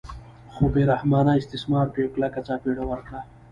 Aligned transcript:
خو 0.53 0.63
بې 0.73 0.83
رحمانه 0.91 1.33
استثمار 1.39 1.85
ته 1.93 1.97
یې 2.01 2.07
کلکه 2.15 2.39
څپېړه 2.47 2.83
ورکړه. 2.87 3.19